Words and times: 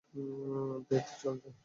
ধ্যাত, 0.87 1.05
চল 1.21 1.35
যাই। 1.43 1.53